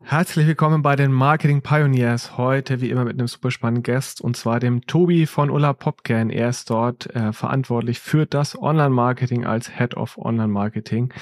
[0.00, 2.38] Herzlich willkommen bei den Marketing Pioneers.
[2.38, 6.30] Heute wie immer mit einem super spannenden Gast und zwar dem Tobi von Ulla Popcan.
[6.30, 11.12] Er ist dort äh, verantwortlich für das Online-Marketing als Head of Online-Marketing.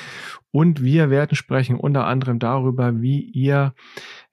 [0.53, 3.75] Und wir werden sprechen unter anderem darüber, wie ihr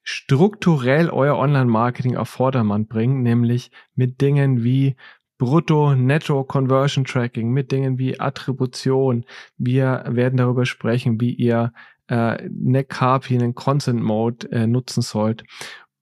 [0.04, 4.98] strukturell euer Online-Marketing auf Vordermann bringt, nämlich mit Dingen wie
[5.38, 9.26] Brutto, Netto, Conversion Tracking, mit Dingen wie Attribution.
[9.58, 11.74] Wir werden darüber sprechen, wie ihr
[12.14, 15.44] äh, NetCarpy, einen Consent Mode äh, nutzen sollt.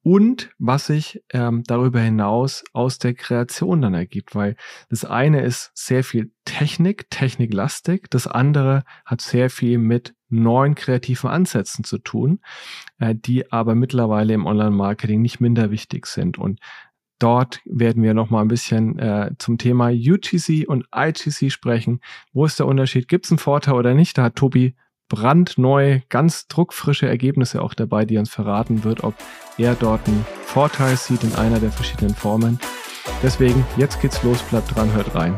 [0.04, 4.56] Und was sich ähm, darüber hinaus aus der Kreation dann ergibt, weil
[4.90, 11.30] das eine ist sehr viel Technik, techniklastig, das andere hat sehr viel mit neuen kreativen
[11.30, 12.40] Ansätzen zu tun,
[12.98, 16.38] äh, die aber mittlerweile im Online-Marketing nicht minder wichtig sind.
[16.38, 16.60] Und
[17.20, 22.02] Dort werden wir noch mal ein bisschen äh, zum Thema UTC und ITC sprechen.
[22.34, 23.08] Wo ist der Unterschied?
[23.08, 24.18] Gibt es einen Vorteil oder nicht?
[24.18, 24.74] Da hat Tobi
[25.12, 29.14] brandneu, ganz druckfrische Ergebnisse auch dabei, die uns verraten wird, ob
[29.58, 32.60] er dort einen Vorteil sieht in einer der verschiedenen Formen.
[33.22, 35.38] Deswegen, jetzt geht's los, bleibt dran, hört rein.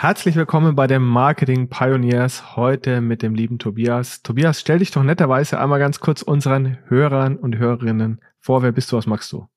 [0.00, 4.22] Herzlich willkommen bei den Marketing Pioneers heute mit dem lieben Tobias.
[4.22, 8.62] Tobias, stell dich doch netterweise einmal ganz kurz unseren Hörern und Hörerinnen vor.
[8.62, 8.96] Wer bist du?
[8.96, 9.48] Was machst du?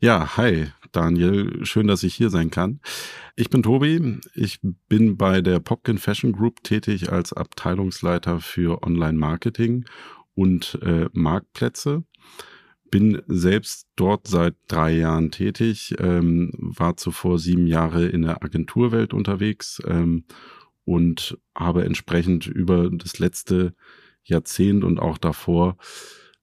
[0.00, 1.64] Ja, hi Daniel.
[1.64, 2.80] Schön, dass ich hier sein kann.
[3.36, 4.18] Ich bin Tobi.
[4.34, 9.84] Ich bin bei der Popkin Fashion Group tätig als Abteilungsleiter für Online Marketing
[10.34, 12.02] und äh, Marktplätze
[12.90, 19.12] bin selbst dort seit drei Jahren tätig, ähm, war zuvor sieben Jahre in der Agenturwelt
[19.12, 20.24] unterwegs ähm,
[20.84, 23.74] und habe entsprechend über das letzte
[24.22, 25.76] Jahrzehnt und auch davor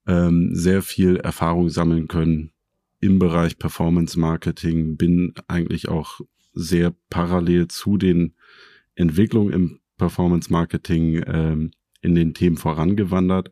[0.06, 2.52] ähm, sehr viel Erfahrung sammeln können
[3.00, 6.20] im Bereich Performance Marketing, bin eigentlich auch
[6.52, 8.34] sehr parallel zu den
[8.94, 11.70] Entwicklungen im Performance Marketing ähm,
[12.00, 13.50] in den Themen vorangewandert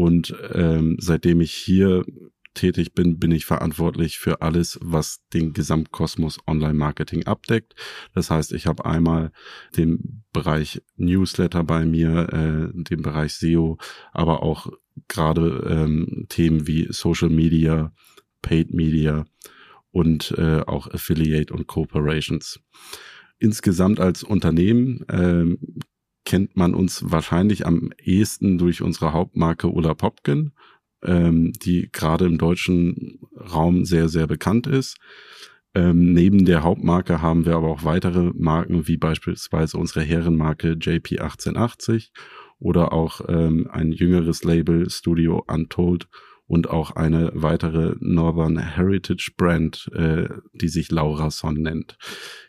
[0.00, 2.06] und ähm, seitdem ich hier
[2.54, 7.74] tätig bin, bin ich verantwortlich für alles, was den Gesamtkosmos Online-Marketing abdeckt.
[8.14, 9.30] Das heißt, ich habe einmal
[9.76, 13.76] den Bereich Newsletter bei mir, äh, den Bereich SEO,
[14.12, 14.72] aber auch
[15.06, 17.92] gerade ähm, Themen wie Social Media,
[18.40, 19.26] Paid Media
[19.90, 22.58] und äh, auch Affiliate und Corporations.
[23.38, 25.58] Insgesamt als Unternehmen ähm,
[26.30, 30.52] kennt man uns wahrscheinlich am ehesten durch unsere Hauptmarke Ulla Popkin,
[31.02, 34.96] ähm, die gerade im deutschen Raum sehr, sehr bekannt ist.
[35.74, 41.18] Ähm, neben der Hauptmarke haben wir aber auch weitere Marken, wie beispielsweise unsere Herrenmarke JP
[41.18, 42.12] 1880
[42.60, 46.06] oder auch ähm, ein jüngeres Label Studio Untold
[46.46, 51.98] und auch eine weitere Northern Heritage Brand, äh, die sich Laura Son nennt.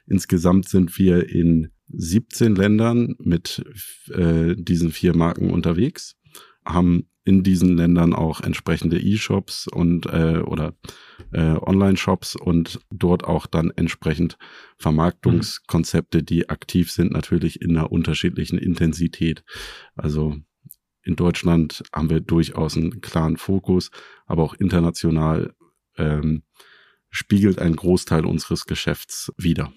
[0.05, 3.63] Insgesamt sind wir in 17 Ländern mit
[4.13, 6.15] äh, diesen vier Marken unterwegs,
[6.65, 10.73] haben in diesen Ländern auch entsprechende E-Shops und äh, oder
[11.31, 14.37] äh, Online-Shops und dort auch dann entsprechend
[14.77, 19.43] Vermarktungskonzepte, die aktiv sind, natürlich in einer unterschiedlichen Intensität.
[19.95, 20.37] Also
[21.03, 23.91] in Deutschland haben wir durchaus einen klaren Fokus,
[24.25, 25.53] aber auch international
[25.97, 26.43] ähm,
[27.09, 29.71] spiegelt ein Großteil unseres Geschäfts wider.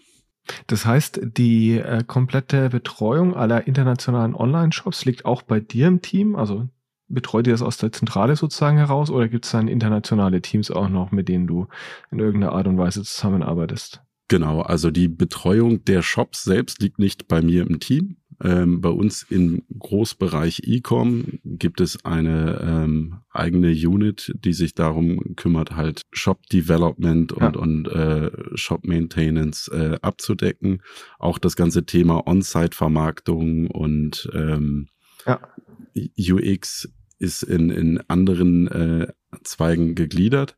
[0.67, 6.37] Das heißt, die äh, komplette Betreuung aller internationalen Online-Shops liegt auch bei dir im Team.
[6.37, 6.69] Also
[7.09, 10.89] betreut ihr das aus der Zentrale sozusagen heraus oder gibt es dann internationale Teams auch
[10.89, 11.69] noch, mit denen du
[12.11, 14.03] in irgendeiner Art und Weise zusammenarbeitest?
[14.29, 18.17] Genau, also die Betreuung der Shops selbst liegt nicht bei mir im Team.
[18.43, 25.37] Ähm, bei uns im Großbereich E-Com gibt es eine ähm, eigene Unit, die sich darum
[25.37, 27.61] kümmert, halt Shop Development und, ja.
[27.61, 30.83] und äh, Shop Maintenance äh, abzudecken.
[31.19, 34.89] Auch das ganze Thema On-Site-Vermarktung und ähm,
[35.27, 35.41] ja.
[36.19, 36.89] UX
[37.19, 39.13] ist in, in anderen äh,
[39.43, 40.57] Zweigen gegliedert.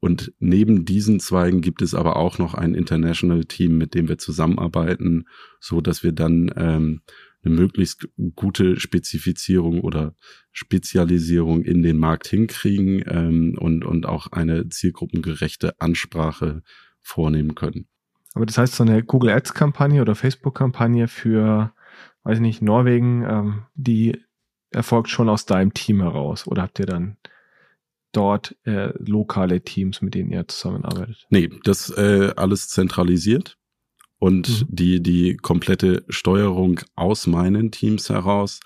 [0.00, 4.16] Und neben diesen Zweigen gibt es aber auch noch ein International Team, mit dem wir
[4.16, 5.26] zusammenarbeiten,
[5.60, 7.02] so dass wir dann ähm,
[7.44, 10.14] eine möglichst gute Spezifizierung oder
[10.52, 16.62] Spezialisierung in den Markt hinkriegen ähm, und, und auch eine zielgruppengerechte Ansprache
[17.00, 17.86] vornehmen können.
[18.34, 21.72] Aber das heißt, so eine Google Ads Kampagne oder Facebook Kampagne für,
[22.24, 24.18] weiß ich nicht, Norwegen, ähm, die
[24.70, 27.16] erfolgt schon aus deinem Team heraus oder habt ihr dann
[28.12, 31.26] dort äh, lokale Teams, mit denen ihr zusammenarbeitet?
[31.30, 33.58] Nee, das äh, alles zentralisiert
[34.18, 34.66] und mhm.
[34.68, 38.60] die, die komplette Steuerung aus meinen Teams heraus,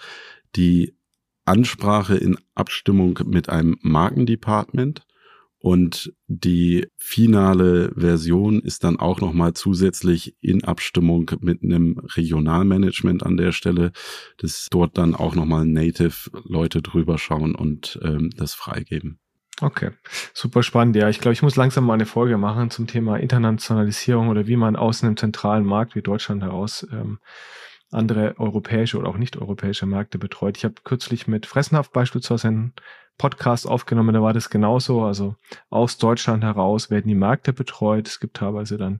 [0.56, 0.96] die
[1.44, 5.06] Ansprache in Abstimmung mit einem Markendepartment
[5.64, 13.38] und die finale Version ist dann auch nochmal zusätzlich in Abstimmung mit einem Regionalmanagement an
[13.38, 13.92] der Stelle,
[14.36, 19.20] dass dort dann auch nochmal Native-Leute drüber schauen und ähm, das freigeben.
[19.60, 19.92] Okay,
[20.32, 20.96] super spannend.
[20.96, 24.56] Ja, ich glaube, ich muss langsam mal eine Folge machen zum Thema Internationalisierung oder wie
[24.56, 27.20] man aus einem zentralen Markt wie Deutschland heraus ähm,
[27.92, 30.56] andere europäische oder auch nicht europäische Märkte betreut.
[30.56, 32.72] Ich habe kürzlich mit Fressenhaft beispielsweise einen
[33.16, 35.04] Podcast aufgenommen, da war das genauso.
[35.04, 35.36] Also
[35.70, 38.08] aus Deutschland heraus werden die Märkte betreut.
[38.08, 38.98] Es gibt teilweise dann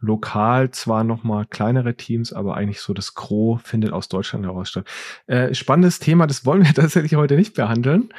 [0.00, 4.86] lokal zwar nochmal kleinere Teams, aber eigentlich so das Gros findet aus Deutschland heraus statt.
[5.26, 8.12] Äh, spannendes Thema, das wollen wir tatsächlich heute nicht behandeln.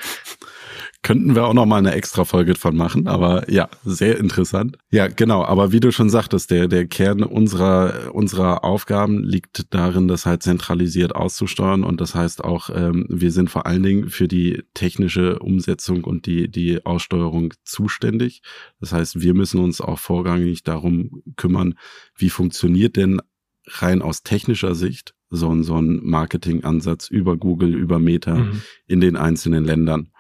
[1.07, 4.77] Könnten wir auch noch mal eine extra Folge von machen, aber ja, sehr interessant.
[4.92, 5.42] Ja, genau.
[5.45, 10.44] Aber wie du schon sagtest, der, der Kern unserer, unserer Aufgaben liegt darin, das halt
[10.44, 11.86] zentralisiert auszusteuern.
[11.86, 16.25] Und das heißt auch, ähm, wir sind vor allen Dingen für die technische Umsetzung und
[16.25, 18.42] die, die Aussteuerung zuständig.
[18.81, 21.75] Das heißt, wir müssen uns auch vorrangig darum kümmern,
[22.18, 23.21] wie funktioniert denn
[23.65, 28.62] rein aus technischer Sicht so ein, so ein Marketingansatz über Google, über Meta mhm.
[28.88, 30.12] in den einzelnen Ländern.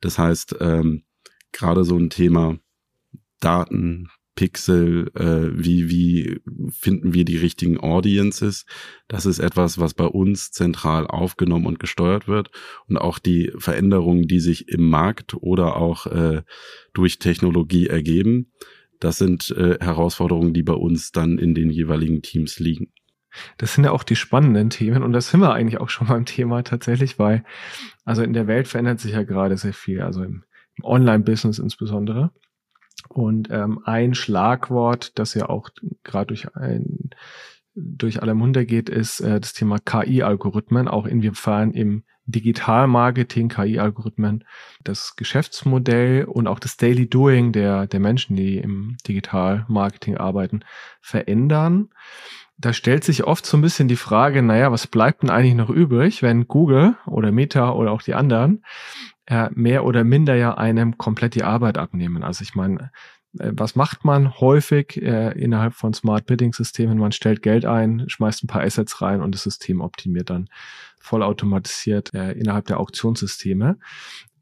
[0.00, 1.02] Das heißt, ähm,
[1.52, 2.58] gerade so ein Thema
[3.40, 8.66] Daten, Pixel, äh, wie, wie finden wir die richtigen Audiences.
[9.08, 12.50] Das ist etwas, was bei uns zentral aufgenommen und gesteuert wird.
[12.86, 16.42] Und auch die Veränderungen, die sich im Markt oder auch äh,
[16.92, 18.52] durch Technologie ergeben,
[19.00, 22.92] das sind äh, Herausforderungen, die bei uns dann in den jeweiligen Teams liegen.
[23.58, 26.24] Das sind ja auch die spannenden Themen und das sind wir eigentlich auch schon beim
[26.24, 27.44] Thema tatsächlich, weil
[28.04, 30.44] also in der Welt verändert sich ja gerade sehr viel, also im,
[30.76, 32.30] im Online-Business insbesondere.
[33.08, 35.70] Und ähm, ein Schlagwort, das ja auch
[36.02, 37.10] gerade durch ein
[37.76, 44.44] durch alle Munde geht, ist äh, das Thema KI-Algorithmen, auch inwiefern im Digital-Marketing, KI-Algorithmen,
[44.82, 50.64] das Geschäftsmodell und auch das Daily Doing der, der Menschen, die im Digital-Marketing arbeiten,
[51.00, 51.90] verändern
[52.58, 55.70] da stellt sich oft so ein bisschen die Frage, naja, was bleibt denn eigentlich noch
[55.70, 58.64] übrig, wenn Google oder Meta oder auch die anderen
[59.26, 62.22] äh, mehr oder minder ja einem komplett die Arbeit abnehmen.
[62.22, 62.90] Also ich meine,
[63.38, 66.98] äh, was macht man häufig äh, innerhalb von Smart Bidding Systemen?
[66.98, 70.48] Man stellt Geld ein, schmeißt ein paar Assets rein und das System optimiert dann
[71.00, 73.78] vollautomatisiert äh, innerhalb der Auktionssysteme.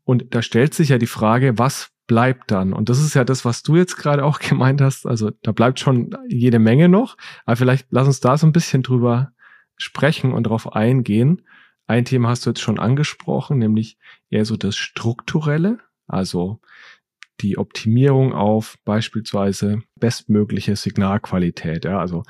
[0.05, 2.73] Und da stellt sich ja die Frage, was bleibt dann.
[2.73, 5.07] Und das ist ja das, was du jetzt gerade auch gemeint hast.
[5.07, 7.17] Also da bleibt schon jede Menge noch.
[7.45, 9.33] Aber vielleicht lass uns da so ein bisschen drüber
[9.77, 11.43] sprechen und darauf eingehen.
[11.87, 13.99] Ein Thema hast du jetzt schon angesprochen, nämlich
[14.31, 16.61] eher so das Strukturelle, also
[17.41, 21.85] die Optimierung auf beispielsweise bestmögliche Signalqualität.
[21.85, 22.23] Ja, also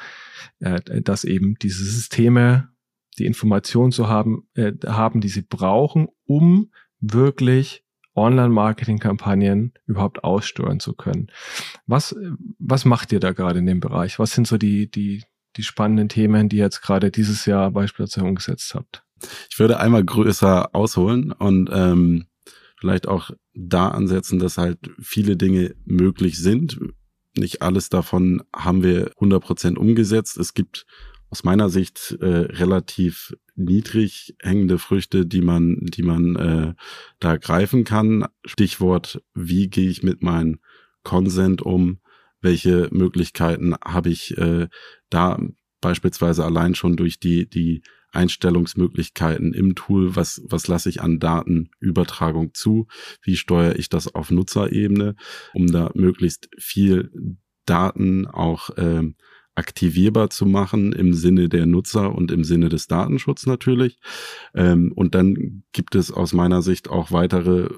[0.60, 2.70] äh, dass eben diese Systeme
[3.18, 7.83] die Informationen zu haben, äh, haben, die sie brauchen, um wirklich
[8.14, 11.28] Online-Marketing-Kampagnen überhaupt aussteuern zu können.
[11.86, 12.14] Was,
[12.58, 14.18] was macht ihr da gerade in dem Bereich?
[14.18, 15.24] Was sind so die, die,
[15.56, 19.02] die spannenden Themen, die ihr jetzt gerade dieses Jahr beispielsweise umgesetzt habt?
[19.50, 22.26] Ich würde einmal größer ausholen und ähm,
[22.78, 26.78] vielleicht auch da ansetzen, dass halt viele Dinge möglich sind.
[27.36, 30.36] Nicht alles davon haben wir 100% umgesetzt.
[30.36, 30.86] Es gibt
[31.34, 36.74] aus meiner Sicht äh, relativ niedrig hängende Früchte, die man, die man äh,
[37.18, 38.26] da greifen kann.
[38.44, 40.60] Stichwort, wie gehe ich mit meinem
[41.02, 41.98] Consent um?
[42.40, 44.68] Welche Möglichkeiten habe ich äh,
[45.10, 45.40] da
[45.80, 52.54] beispielsweise allein schon durch die, die Einstellungsmöglichkeiten im Tool, was, was lasse ich an Datenübertragung
[52.54, 52.86] zu,
[53.22, 55.16] wie steuere ich das auf Nutzerebene,
[55.52, 57.10] um da möglichst viel
[57.66, 59.12] Daten auch äh,
[59.54, 63.98] aktivierbar zu machen im Sinne der Nutzer und im Sinne des Datenschutzes natürlich.
[64.54, 67.68] Ähm, und dann gibt es aus meiner Sicht auch weitere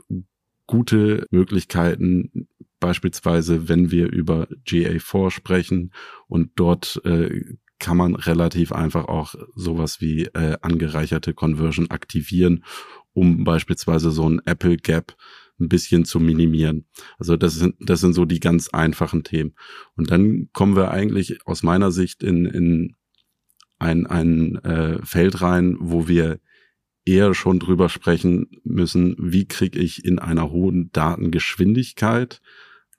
[0.66, 2.49] gute Möglichkeiten,
[2.80, 5.92] beispielsweise wenn wir über GA4 sprechen
[6.28, 12.64] und dort äh, kann man relativ einfach auch sowas wie äh, angereicherte Conversion aktivieren,
[13.12, 15.14] um beispielsweise so ein Apple Gap
[15.58, 16.86] ein bisschen zu minimieren.
[17.18, 19.54] Also das sind, das sind so die ganz einfachen Themen.
[19.96, 22.94] Und dann kommen wir eigentlich aus meiner Sicht in, in
[23.78, 26.40] ein, ein äh, Feld rein, wo wir
[27.04, 32.40] eher schon drüber sprechen müssen, wie kriege ich in einer hohen Datengeschwindigkeit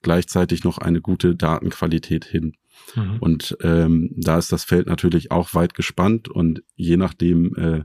[0.02, 2.54] gleichzeitig noch eine gute Datenqualität hin.
[2.94, 3.16] Mhm.
[3.20, 7.84] Und ähm, da ist das Feld natürlich auch weit gespannt und je nachdem, äh,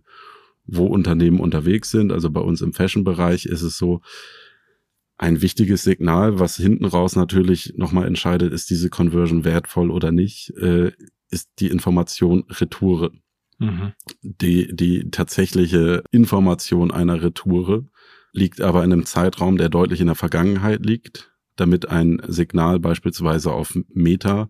[0.65, 2.11] wo Unternehmen unterwegs sind.
[2.11, 4.01] Also bei uns im Fashion-Bereich ist es so,
[5.23, 10.49] ein wichtiges Signal, was hinten raus natürlich nochmal entscheidet, ist diese Conversion wertvoll oder nicht,
[10.57, 10.91] äh,
[11.29, 13.11] ist die Information Retoure.
[13.57, 13.93] Mhm.
[14.21, 17.85] Die, die tatsächliche Information einer Retoure
[18.33, 23.53] liegt aber in einem Zeitraum, der deutlich in der Vergangenheit liegt, damit ein Signal beispielsweise
[23.53, 24.49] auf Meta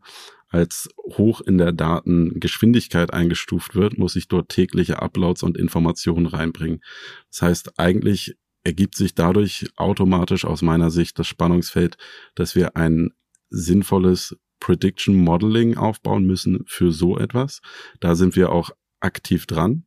[0.49, 6.81] als hoch in der Datengeschwindigkeit eingestuft wird, muss ich dort tägliche Uploads und Informationen reinbringen.
[7.29, 11.97] Das heißt, eigentlich ergibt sich dadurch automatisch aus meiner Sicht das Spannungsfeld,
[12.35, 13.11] dass wir ein
[13.49, 17.61] sinnvolles Prediction Modeling aufbauen müssen für so etwas.
[17.99, 19.85] Da sind wir auch aktiv dran.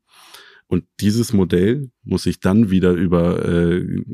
[0.67, 4.05] Und dieses Modell muss sich dann wieder über äh,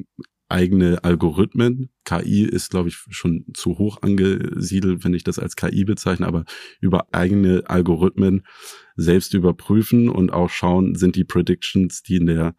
[0.53, 5.85] eigene Algorithmen, KI ist, glaube ich, schon zu hoch angesiedelt, wenn ich das als KI
[5.85, 6.45] bezeichne, aber
[6.81, 8.47] über eigene Algorithmen
[8.95, 12.55] selbst überprüfen und auch schauen, sind die Predictions, die in der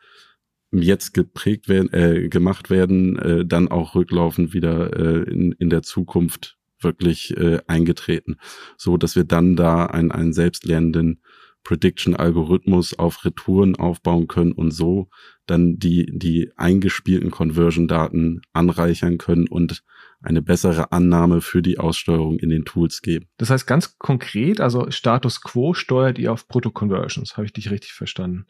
[0.81, 5.83] jetzt geprägt werden, äh, gemacht werden, äh, dann auch rücklaufend wieder äh, in, in der
[5.83, 8.37] Zukunft wirklich äh, eingetreten,
[8.77, 11.21] so dass wir dann da einen, einen selbstlernenden
[11.63, 15.09] Prediction-Algorithmus auf Retouren aufbauen können und so
[15.45, 19.83] dann die, die eingespielten Conversion-Daten anreichern können und
[20.23, 23.27] eine bessere Annahme für die Aussteuerung in den Tools geben.
[23.37, 27.93] Das heißt ganz konkret, also Status Quo steuert ihr auf Brutto-Conversions, habe ich dich richtig
[27.93, 28.45] verstanden.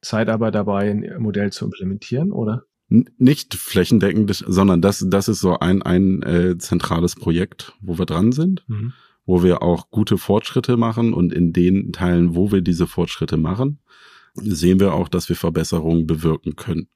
[0.00, 2.62] Seid aber dabei, ein Modell zu implementieren, oder?
[2.88, 8.30] nicht flächendeckend, sondern das, das ist so ein, ein äh, zentrales Projekt, wo wir dran
[8.30, 8.64] sind.
[8.68, 8.92] Mhm
[9.26, 13.80] wo wir auch gute Fortschritte machen und in den Teilen, wo wir diese Fortschritte machen,
[14.34, 16.88] sehen wir auch, dass wir Verbesserungen bewirken können.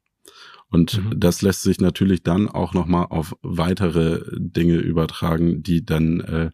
[0.70, 1.18] Und mhm.
[1.18, 6.50] das lässt sich natürlich dann auch nochmal auf weitere Dinge übertragen, die dann, äh,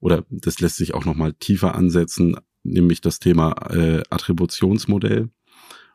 [0.00, 5.28] oder das lässt sich auch nochmal tiefer ansetzen, nämlich das Thema äh, Attributionsmodell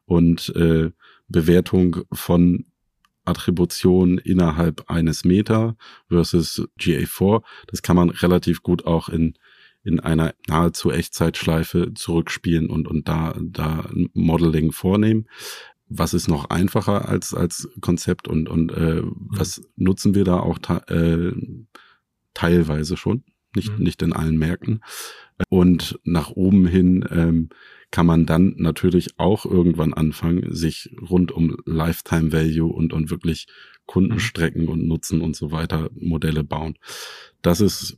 [0.05, 0.91] und äh,
[1.27, 2.65] Bewertung von
[3.25, 5.75] Attribution innerhalb eines Meter
[6.07, 7.41] versus GA4.
[7.67, 9.34] Das kann man relativ gut auch in,
[9.84, 15.27] in einer nahezu Echtzeitschleife zurückspielen und, und da, da Modeling vornehmen.
[15.88, 19.15] Was ist noch einfacher als, als Konzept und, und äh, mhm.
[19.30, 21.32] was nutzen wir da auch äh,
[22.34, 23.24] teilweise schon,
[23.56, 23.84] nicht, mhm.
[23.84, 24.82] nicht in allen Märkten.
[25.50, 27.50] Und nach oben hin ähm,
[27.92, 33.48] kann man dann natürlich auch irgendwann anfangen, sich rund um Lifetime Value und, und wirklich
[33.86, 34.70] Kundenstrecken mhm.
[34.70, 36.77] und Nutzen und so weiter Modelle bauen.
[37.42, 37.98] Das ist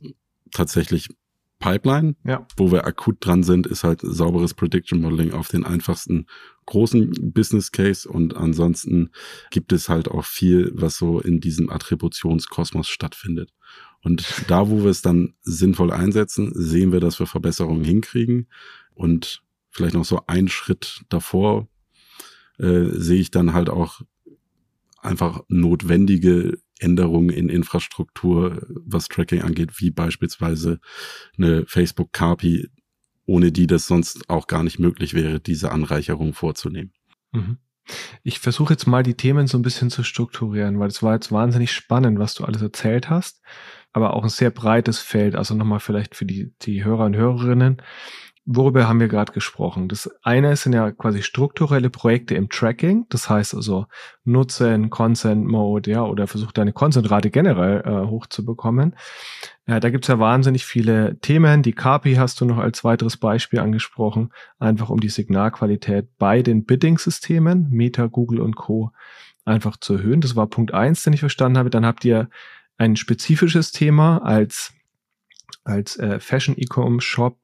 [0.52, 1.08] tatsächlich
[1.58, 2.14] Pipeline.
[2.24, 2.46] Ja.
[2.56, 6.26] Wo wir akut dran sind, ist halt sauberes Prediction Modeling auf den einfachsten
[6.66, 9.10] großen Business Case und ansonsten
[9.50, 13.52] gibt es halt auch viel, was so in diesem Attributionskosmos stattfindet.
[14.02, 18.48] Und da, wo wir es dann sinnvoll einsetzen, sehen wir, dass wir Verbesserungen hinkriegen
[18.94, 21.68] und vielleicht noch so einen Schritt davor
[22.58, 24.02] äh, sehe ich dann halt auch
[25.00, 30.80] einfach notwendige Änderungen in Infrastruktur, was Tracking angeht, wie beispielsweise
[31.36, 32.68] eine Facebook KPI,
[33.26, 36.92] ohne die das sonst auch gar nicht möglich wäre, diese Anreicherung vorzunehmen.
[37.32, 37.58] Mhm.
[38.22, 41.32] Ich versuche jetzt mal die Themen so ein bisschen zu strukturieren, weil es war jetzt
[41.32, 43.40] wahnsinnig spannend, was du alles erzählt hast,
[43.92, 45.34] aber auch ein sehr breites Feld.
[45.34, 47.82] Also nochmal vielleicht für die, die Hörer und Hörerinnen
[48.50, 49.88] worüber haben wir gerade gesprochen?
[49.88, 53.86] Das eine sind ja quasi strukturelle Projekte im Tracking, das heißt also
[54.24, 58.96] nutzen Consent Mode, ja, oder versucht deine Consentrate generell äh, hochzubekommen.
[59.66, 61.62] Ja, da gibt's ja wahnsinnig viele Themen.
[61.62, 66.64] Die KPI hast du noch als weiteres Beispiel angesprochen, einfach um die Signalqualität bei den
[66.64, 68.92] Bidding-Systemen, Meta, Google und Co.
[69.44, 70.22] einfach zu erhöhen.
[70.22, 71.68] Das war Punkt eins, den ich verstanden habe.
[71.68, 72.30] Dann habt ihr
[72.78, 74.72] ein spezifisches Thema als
[75.64, 77.36] als äh, Fashion E-Com Shop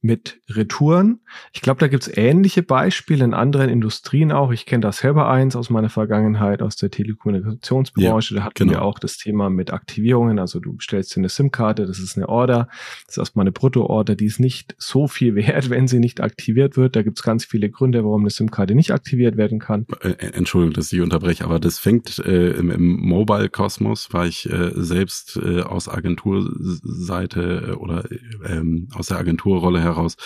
[0.00, 1.20] mit Retouren.
[1.52, 4.52] Ich glaube, da gibt's ähnliche Beispiele in anderen Industrien auch.
[4.52, 8.34] Ich kenne das selber eins aus meiner Vergangenheit, aus der Telekommunikationsbranche.
[8.34, 8.72] Ja, da hatten genau.
[8.72, 10.38] wir auch das Thema mit Aktivierungen.
[10.38, 12.68] Also du bestellst dir eine SIM-Karte, das ist eine Order.
[13.06, 16.76] Das ist erstmal eine Brutto-Order, die ist nicht so viel wert, wenn sie nicht aktiviert
[16.76, 16.94] wird.
[16.94, 19.86] Da gibt's ganz viele Gründe, warum eine SIM-Karte nicht aktiviert werden kann.
[20.02, 24.48] Äh, äh, Entschuldigung, dass ich unterbreche, aber das fängt äh, im, im Mobile-Kosmos, war ich
[24.48, 28.04] äh, selbst äh, aus Agenturseite äh, oder
[28.46, 30.16] ähm, aus der Agenturrolle heraus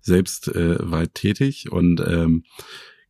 [0.00, 2.44] selbst äh, weit tätig und ähm,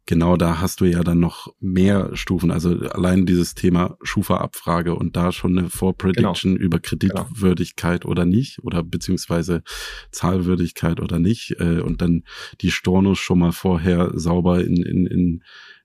[0.08, 2.50] genau da hast du ja dann noch mehr Stufen.
[2.50, 6.64] Also allein dieses Thema Schufa-Abfrage und da schon eine Vorprediction genau.
[6.64, 8.12] über Kreditwürdigkeit genau.
[8.12, 9.62] oder nicht oder beziehungsweise
[10.10, 12.24] Zahlwürdigkeit oder nicht äh, und dann
[12.62, 15.42] die Stornos schon mal vorher sauber in, in, in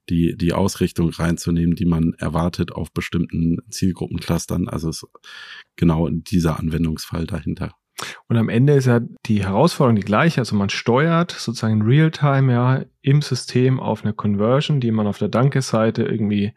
[0.09, 4.69] die, die Ausrichtung reinzunehmen, die man erwartet auf bestimmten Zielgruppenclustern.
[4.69, 5.05] Also es
[5.75, 7.75] genau dieser Anwendungsfall dahinter.
[8.27, 10.41] Und am Ende ist ja die Herausforderung die gleiche.
[10.41, 15.19] Also man steuert sozusagen in Realtime ja im System auf eine Conversion, die man auf
[15.19, 16.53] der Danke-Seite irgendwie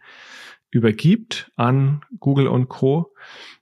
[0.70, 3.14] übergibt an Google und Co.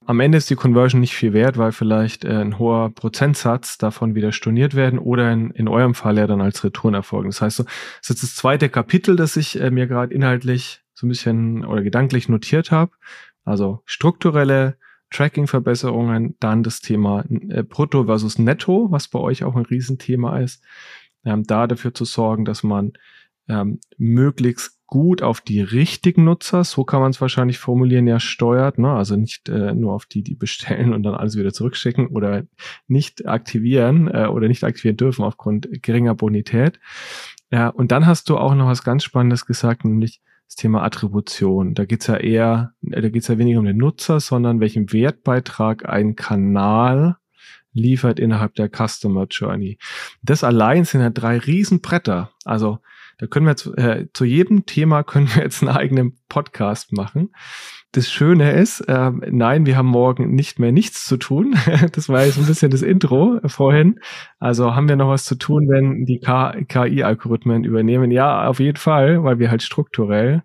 [0.06, 4.14] Am Ende ist die Conversion nicht viel wert, weil vielleicht äh, ein hoher Prozentsatz davon
[4.14, 7.30] wieder storniert werden oder in, in eurem Fall ja dann als Return erfolgen.
[7.30, 10.82] Das heißt so, das ist jetzt das zweite Kapitel, das ich äh, mir gerade inhaltlich
[10.92, 12.92] so ein bisschen oder gedanklich notiert habe.
[13.44, 14.76] Also strukturelle
[15.14, 20.62] Tracking-Verbesserungen, dann das Thema äh, Brutto versus Netto, was bei euch auch ein Riesenthema ist.
[21.24, 22.92] Ähm, da dafür zu sorgen, dass man
[23.48, 28.78] ähm, möglichst gut auf die richtigen Nutzer, so kann man es wahrscheinlich formulieren, ja steuert,
[28.78, 28.92] ne?
[28.92, 32.44] also nicht äh, nur auf die, die bestellen und dann alles wieder zurückschicken oder
[32.86, 36.80] nicht aktivieren äh, oder nicht aktivieren dürfen aufgrund geringer Bonität.
[37.50, 41.74] Ja, und dann hast du auch noch was ganz Spannendes gesagt, nämlich das Thema Attribution.
[41.74, 45.88] Da geht's ja eher, äh, da geht's ja weniger um den Nutzer, sondern welchen Wertbeitrag
[45.88, 47.16] ein Kanal
[47.72, 49.78] liefert innerhalb der Customer Journey.
[50.22, 52.30] Das allein sind ja drei Riesenbretter.
[52.44, 52.78] Also
[53.18, 57.30] da können wir jetzt, äh, zu jedem Thema können wir jetzt einen eigenen Podcast machen.
[57.92, 61.54] Das Schöne ist, äh, nein, wir haben morgen nicht mehr nichts zu tun.
[61.92, 64.00] das war jetzt ein bisschen das Intro vorhin.
[64.38, 68.10] Also haben wir noch was zu tun, wenn die KI-Algorithmen übernehmen?
[68.10, 70.42] Ja, auf jeden Fall, weil wir halt strukturell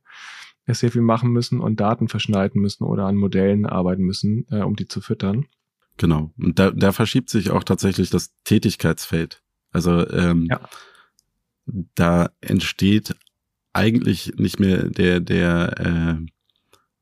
[0.67, 4.75] sehr viel machen müssen und Daten verschneiden müssen oder an Modellen arbeiten müssen, äh, um
[4.75, 5.47] die zu füttern.
[5.97, 6.31] Genau.
[6.37, 9.41] Und da, da verschiebt sich auch tatsächlich das Tätigkeitsfeld.
[9.71, 10.59] Also ähm, ja
[11.95, 13.15] da entsteht
[13.73, 16.25] eigentlich nicht mehr der, der äh,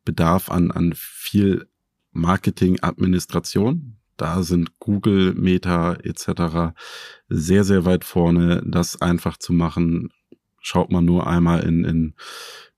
[0.05, 1.67] Bedarf an, an viel
[2.11, 3.97] Marketing-Administration.
[4.15, 6.73] Da sind Google, Meta etc.
[7.29, 10.09] sehr, sehr weit vorne, das einfach zu machen.
[10.59, 12.15] Schaut man nur einmal in, in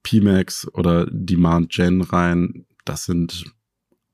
[0.03, 2.65] PMAX oder Demand Gen rein.
[2.83, 3.45] Das sind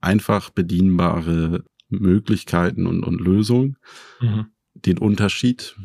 [0.01, 3.77] einfach bedienbare Möglichkeiten und, und Lösungen.
[4.21, 4.47] Mhm.
[4.73, 5.75] Den Unterschied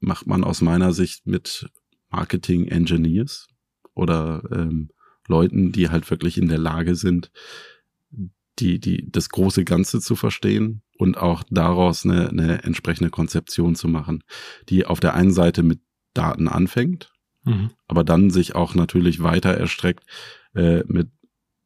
[0.00, 1.68] macht man aus meiner Sicht mit
[2.10, 3.48] Marketing Engineers
[3.94, 4.90] oder ähm,
[5.26, 7.30] Leuten, die halt wirklich in der Lage sind,
[8.58, 13.88] die, die, das große Ganze zu verstehen und auch daraus eine, eine entsprechende Konzeption zu
[13.88, 14.24] machen,
[14.68, 15.80] die auf der einen Seite mit
[16.14, 17.12] Daten anfängt,
[17.44, 17.70] mhm.
[17.86, 20.04] aber dann sich auch natürlich weiter erstreckt
[20.54, 21.10] äh, mit,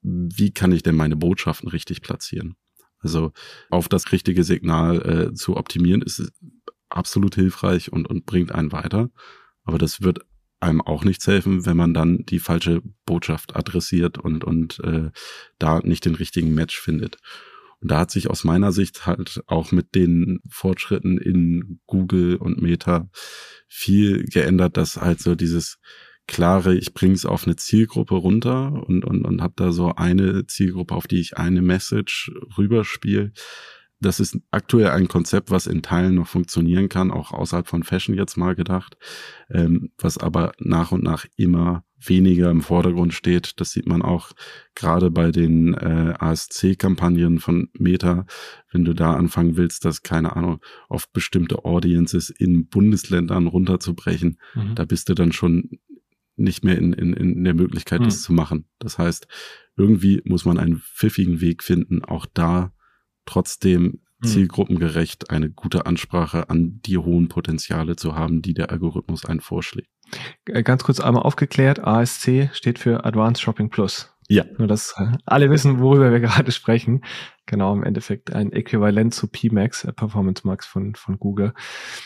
[0.03, 2.57] wie kann ich denn meine Botschaften richtig platzieren?
[2.99, 3.33] Also
[3.71, 6.33] auf das richtige Signal äh, zu optimieren ist
[6.93, 9.11] absolut hilfreich und, und bringt einen weiter.
[9.65, 10.21] Aber das wird
[10.61, 15.11] einem auch nichts helfen, wenn man dann die falsche Botschaft adressiert und, und äh,
[15.59, 17.19] da nicht den richtigen Match findet.
[17.81, 22.63] Und da hat sich aus meiner Sicht halt auch mit den Fortschritten in Google und
[22.63, 23.11] Meta
[23.67, 25.79] viel geändert, dass halt so dieses
[26.29, 30.47] klare, ich bringe es auf eine Zielgruppe runter und, und, und habe da so eine
[30.47, 33.33] Zielgruppe, auf die ich eine Message rüberspiele,
[34.03, 38.15] das ist aktuell ein Konzept, was in Teilen noch funktionieren kann, auch außerhalb von Fashion
[38.15, 38.97] jetzt mal gedacht,
[39.51, 43.61] ähm, was aber nach und nach immer weniger im Vordergrund steht.
[43.61, 44.33] Das sieht man auch
[44.75, 48.27] gerade bei den äh, ASC-Kampagnen von Meta,
[48.73, 54.75] wenn du da anfangen willst, das, keine Ahnung, auf bestimmte Audiences in Bundesländern runterzubrechen, mhm.
[54.75, 55.79] da bist du dann schon
[56.35, 58.07] nicht mehr in, in, in der Möglichkeit, mhm.
[58.07, 58.65] das zu machen.
[58.79, 59.29] Das heißt,
[59.77, 62.73] irgendwie muss man einen pfiffigen Weg finden, auch da
[63.27, 64.29] trotzdem hm.
[64.29, 69.89] zielgruppengerecht eine gute Ansprache an die hohen Potenziale zu haben, die der Algorithmus einen vorschlägt.
[70.47, 74.13] Äh, ganz kurz einmal aufgeklärt, ASC steht für Advanced Shopping Plus.
[74.29, 74.45] Ja.
[74.57, 77.03] Nur, dass äh, alle wissen, worüber wir gerade sprechen.
[77.47, 81.53] Genau, im Endeffekt ein Äquivalent zu PMax, äh, Performance Max von, von Google.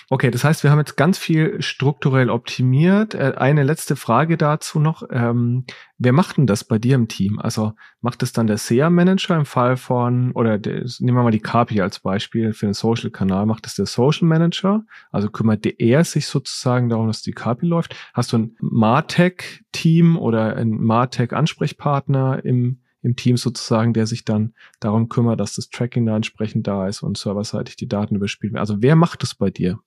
[0.09, 3.15] Okay, das heißt, wir haben jetzt ganz viel strukturell optimiert.
[3.15, 5.03] Äh, eine letzte Frage dazu noch.
[5.11, 5.67] Ähm,
[5.99, 7.39] wer macht denn das bei dir im Team?
[7.39, 11.41] Also macht es dann der SEA-Manager im Fall von, oder der, nehmen wir mal die
[11.41, 14.85] KPI als Beispiel für den Social-Kanal, macht es der Social Manager?
[15.11, 17.95] Also kümmert er sich sozusagen darum, dass die KPI läuft?
[18.15, 25.09] Hast du ein Martech-Team oder ein Martech-Ansprechpartner im im Team sozusagen, der sich dann darum
[25.09, 28.61] kümmert, dass das Tracking da entsprechend da ist und serverseitig die Daten überspielt werden.
[28.61, 29.79] Also wer macht das bei dir?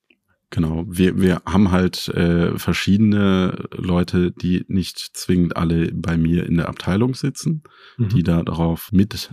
[0.51, 6.57] Genau, wir, wir haben halt äh, verschiedene Leute, die nicht zwingend alle bei mir in
[6.57, 7.61] der Abteilung sitzen,
[7.97, 8.09] mhm.
[8.09, 9.31] die da darauf mit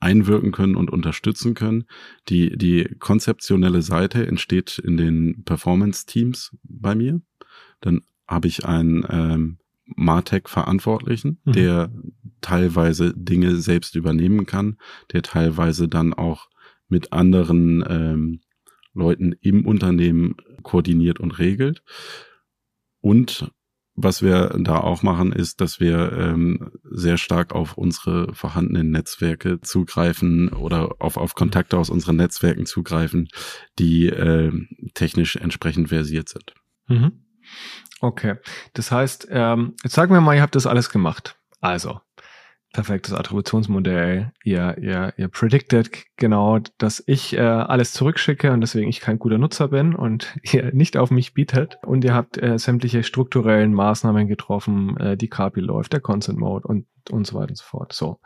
[0.00, 1.84] einwirken können und unterstützen können.
[2.28, 7.20] Die, die konzeptionelle Seite entsteht in den Performance-Teams bei mir.
[7.80, 11.52] Dann habe ich einen ähm, Martech-Verantwortlichen, mhm.
[11.52, 11.92] der
[12.40, 14.78] teilweise Dinge selbst übernehmen kann,
[15.12, 16.48] der teilweise dann auch
[16.88, 18.40] mit anderen ähm,
[18.92, 21.82] Leuten im Unternehmen koordiniert und regelt.
[23.00, 23.50] Und
[23.96, 29.60] was wir da auch machen, ist, dass wir ähm, sehr stark auf unsere vorhandenen Netzwerke
[29.60, 33.28] zugreifen oder auf, auf Kontakte aus unseren Netzwerken zugreifen,
[33.78, 34.52] die äh,
[34.94, 36.54] technisch entsprechend versiert sind.
[36.88, 37.12] Mhm.
[38.04, 38.34] Okay,
[38.74, 41.38] das heißt, ähm, jetzt sagen wir mal, ihr habt das alles gemacht.
[41.62, 42.02] Also,
[42.74, 44.30] perfektes Attributionsmodell.
[44.44, 49.38] Ihr, ihr, ihr predicted genau, dass ich äh, alles zurückschicke und deswegen ich kein guter
[49.38, 51.78] Nutzer bin und ihr nicht auf mich bietet.
[51.82, 56.68] Und ihr habt äh, sämtliche strukturellen Maßnahmen getroffen, äh, die KPI läuft, der Consent Mode
[56.68, 57.94] und, und so weiter und so fort.
[57.94, 58.20] So,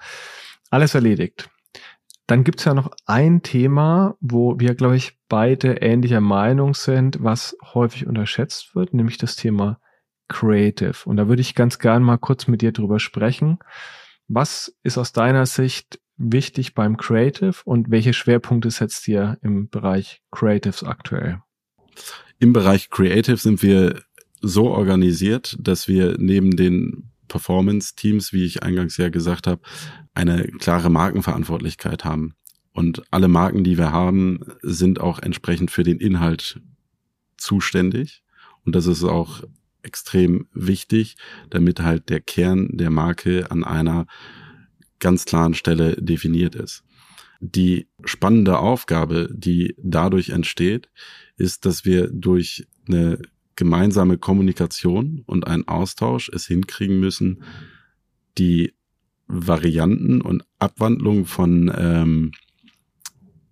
[0.70, 1.48] alles erledigt.
[2.28, 7.56] Dann gibt's ja noch ein Thema, wo wir, glaube ich, beide ähnlicher Meinung sind, was
[7.72, 9.80] häufig unterschätzt wird, nämlich das Thema
[10.28, 10.94] Creative.
[11.06, 13.58] Und da würde ich ganz gern mal kurz mit dir drüber sprechen.
[14.28, 20.20] Was ist aus deiner Sicht wichtig beim Creative und welche Schwerpunkte setzt ihr im Bereich
[20.30, 21.40] Creatives aktuell?
[22.38, 24.02] Im Bereich Creative sind wir
[24.42, 29.62] so organisiert, dass wir neben den Performance-Teams, wie ich eingangs ja gesagt habe,
[30.14, 32.34] eine klare Markenverantwortlichkeit haben.
[32.72, 36.60] Und alle Marken, die wir haben, sind auch entsprechend für den Inhalt
[37.36, 38.22] zuständig.
[38.64, 39.42] Und das ist auch
[39.82, 41.16] extrem wichtig,
[41.50, 44.06] damit halt der Kern der Marke an einer
[44.98, 46.84] ganz klaren Stelle definiert ist.
[47.40, 50.88] Die spannende Aufgabe, die dadurch entsteht,
[51.36, 53.20] ist, dass wir durch eine
[53.58, 57.42] gemeinsame Kommunikation und einen Austausch es hinkriegen müssen,
[58.38, 58.72] die
[59.26, 62.30] Varianten und Abwandlungen von ähm,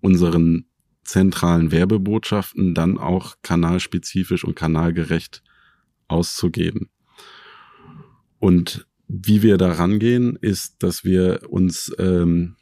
[0.00, 0.66] unseren
[1.02, 5.42] zentralen Werbebotschaften dann auch kanalspezifisch und kanalgerecht
[6.06, 6.88] auszugeben.
[8.38, 12.54] Und wie wir da rangehen, ist, dass wir uns ähm,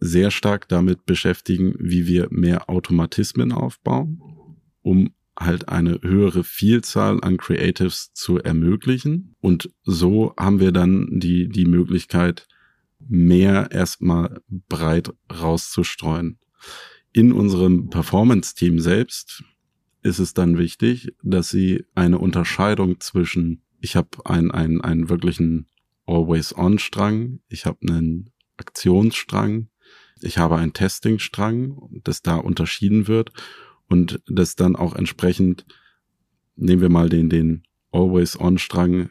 [0.00, 4.20] sehr stark damit beschäftigen, wie wir mehr Automatismen aufbauen,
[4.82, 9.34] um halt eine höhere Vielzahl an Creatives zu ermöglichen.
[9.40, 12.46] Und so haben wir dann die, die Möglichkeit,
[13.06, 16.38] mehr erstmal breit rauszustreuen.
[17.12, 19.44] In unserem Performance-Team selbst
[20.02, 25.66] ist es dann wichtig, dass sie eine Unterscheidung zwischen, ich habe einen, einen, einen wirklichen
[26.06, 29.68] Always-On-Strang, ich habe einen Aktionsstrang,
[30.20, 33.32] ich habe einen Testing-Strang, dass da unterschieden wird
[33.88, 35.66] und das dann auch entsprechend,
[36.56, 39.10] nehmen wir mal den, den Always-On-Strang,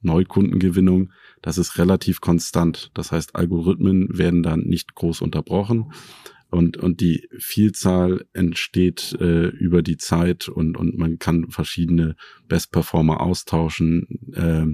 [0.00, 2.90] Neukundengewinnung, das ist relativ konstant.
[2.94, 5.92] Das heißt, Algorithmen werden dann nicht groß unterbrochen
[6.52, 12.14] und, und die Vielzahl entsteht äh, über die Zeit und, und man kann verschiedene
[12.46, 14.66] Best Performer austauschen, äh,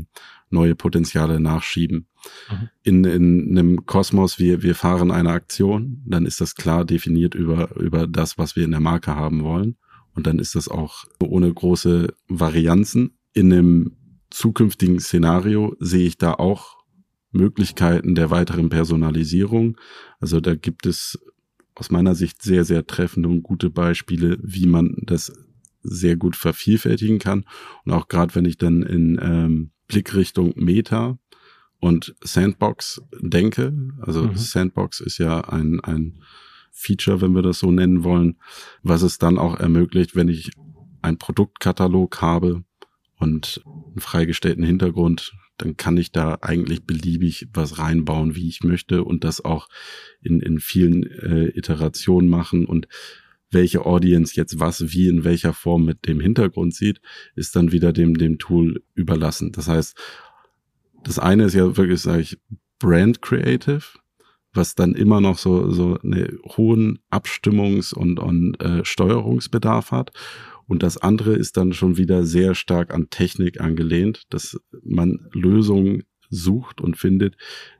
[0.51, 2.09] neue Potenziale nachschieben.
[2.51, 2.69] Mhm.
[2.83, 7.77] In, in einem Kosmos, wir, wir fahren eine Aktion, dann ist das klar definiert über,
[7.77, 9.77] über das, was wir in der Marke haben wollen.
[10.17, 13.17] Und dann ist das auch ohne große Varianzen.
[13.35, 13.93] In einem
[14.31, 16.77] zukünftigen Szenario sehe ich da auch
[17.31, 19.77] Möglichkeiten der weiteren Personalisierung.
[20.19, 21.21] Also da gibt es
[21.79, 25.33] aus meiner Sicht sehr, sehr treffende und gute Beispiele, wie man das
[25.83, 27.45] sehr gut vervielfältigen kann.
[27.85, 31.19] Und auch gerade wenn ich dann in ähm, Blickrichtung Meta
[31.79, 34.37] und Sandbox denke, also mhm.
[34.37, 36.21] Sandbox ist ja ein, ein
[36.73, 38.39] Feature, wenn wir das so nennen wollen,
[38.83, 40.51] was es dann auch ermöglicht, wenn ich
[41.01, 42.65] einen Produktkatalog habe
[43.19, 49.05] und einen freigestellten Hintergrund, dann kann ich da eigentlich beliebig was reinbauen, wie ich möchte
[49.05, 49.69] und das auch
[50.23, 52.89] in, in vielen äh, Iterationen machen und
[53.51, 57.01] welche Audience jetzt was wie in welcher Form mit dem Hintergrund sieht,
[57.35, 59.53] ist dann wieder dem, dem Tool überlassen.
[59.53, 59.97] Das heißt,
[61.03, 62.39] das eine ist ja wirklich, sage ich,
[62.79, 63.83] Brand Creative,
[64.53, 70.13] was dann immer noch so, so eine hohen Abstimmungs- und, und äh, Steuerungsbedarf hat.
[70.69, 76.05] Und das andere ist dann schon wieder sehr stark an Technik angelehnt, dass man Lösungen
[76.31, 77.37] sucht und findet,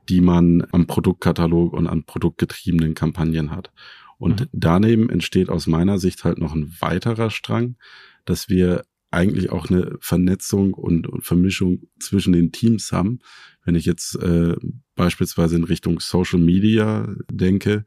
[0.09, 3.71] die man am Produktkatalog und an produktgetriebenen Kampagnen hat.
[4.17, 4.45] Und mhm.
[4.51, 7.77] daneben entsteht aus meiner Sicht halt noch ein weiterer Strang,
[8.25, 13.19] dass wir eigentlich auch eine Vernetzung und, Vermischung zwischen den Teams haben.
[13.63, 14.55] Wenn ich jetzt äh,
[14.95, 17.85] beispielsweise in Richtung Social Media denke,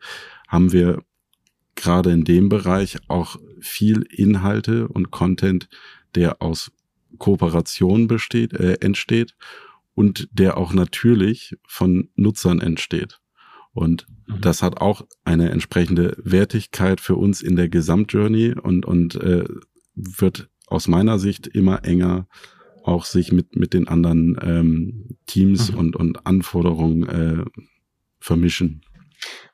[0.48, 1.02] haben wir
[1.74, 5.68] gerade in dem Bereich auch viel Inhalte und Content,
[6.14, 6.72] der aus
[7.18, 9.34] Kooperation besteht, äh, entsteht
[9.94, 13.20] und der auch natürlich von Nutzern entsteht.
[13.72, 14.40] Und mhm.
[14.40, 19.44] das hat auch eine entsprechende Wertigkeit für uns in der Gesamtjourney und, und äh,
[19.94, 22.26] wird aus meiner Sicht immer enger
[22.84, 25.78] auch sich mit, mit den anderen ähm, Teams mhm.
[25.78, 27.44] und, und Anforderungen äh,
[28.18, 28.82] vermischen.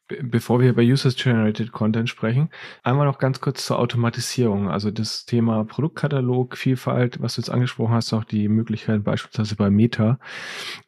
[0.08, 2.48] Bevor wir über User-Generated Content sprechen,
[2.82, 4.70] einmal noch ganz kurz zur Automatisierung.
[4.70, 9.68] Also das Thema Produktkatalog, Vielfalt, was du jetzt angesprochen hast, auch die Möglichkeit beispielsweise bei
[9.68, 10.18] Meta.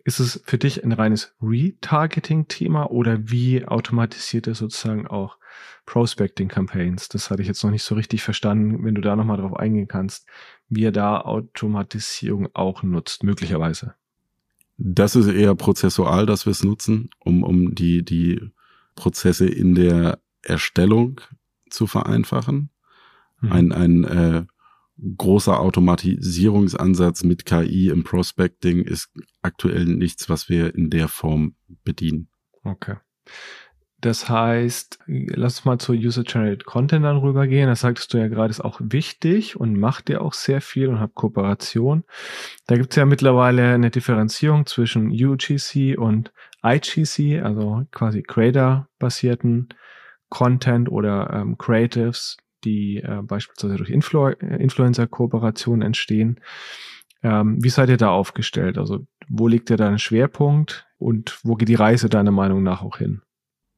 [0.05, 5.37] Ist es für dich ein reines Retargeting-Thema oder wie automatisiert es sozusagen auch
[5.85, 7.11] Prospecting-Campaigns?
[7.11, 9.89] Das hatte ich jetzt noch nicht so richtig verstanden, wenn du da nochmal drauf eingehen
[9.89, 10.27] kannst,
[10.71, 13.95] wie er da Automatisierung auch nutzt, möglicherweise.
[14.79, 18.51] Das ist eher prozessual, dass wir es nutzen, um, um die, die
[19.01, 21.23] Prozesse in der Erstellung
[21.71, 22.69] zu vereinfachen.
[23.41, 23.53] Mhm.
[23.53, 24.45] Ein, ein äh,
[25.17, 29.11] großer Automatisierungsansatz mit KI im Prospecting ist
[29.41, 32.29] aktuell nichts, was wir in der Form bedienen.
[32.63, 32.97] Okay.
[34.03, 37.69] Das heißt, lass uns mal zu User-Generated Content dann rübergehen.
[37.69, 41.01] Das sagtest du ja gerade, ist auch wichtig und macht dir auch sehr viel und
[41.01, 42.05] hat Kooperation.
[42.67, 46.33] Da gibt es ja mittlerweile eine Differenzierung zwischen UGC und
[46.65, 49.69] IGC, also quasi Creator-basierten
[50.29, 56.41] Content oder ähm, Creatives, die äh, beispielsweise durch Influ Influencer-Kooperationen entstehen.
[57.23, 58.79] Ähm, wie seid ihr da aufgestellt?
[58.79, 62.99] Also wo liegt ihr da Schwerpunkt und wo geht die Reise deiner Meinung nach auch
[62.99, 63.23] hin?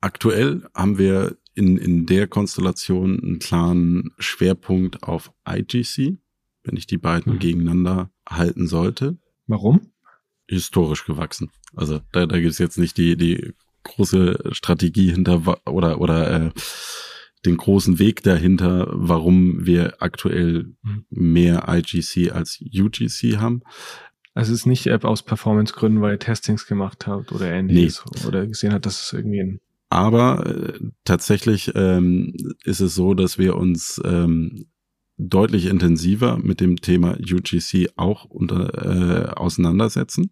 [0.01, 6.19] Aktuell haben wir in, in der Konstellation einen klaren Schwerpunkt auf IGC,
[6.65, 7.39] wenn ich die beiden mhm.
[7.39, 9.19] gegeneinander halten sollte.
[9.47, 9.92] Warum?
[10.55, 11.51] Historisch gewachsen.
[11.75, 16.51] Also da, da gibt es jetzt nicht die, die große Strategie hinter oder, oder äh,
[17.45, 21.05] den großen Weg dahinter, warum wir aktuell mhm.
[21.11, 23.63] mehr IGC als UGC haben.
[24.35, 28.27] Also es ist nicht aus Performance-Gründen, weil ihr Testings gemacht habt oder ähnliches nee.
[28.27, 29.61] oder gesehen hat, dass es irgendwie ein
[29.93, 32.33] aber äh, tatsächlich ähm,
[32.65, 34.65] ist es so, dass wir uns ähm,
[35.19, 40.31] deutlich intensiver mit dem Thema UGC auch unter, äh, auseinandersetzen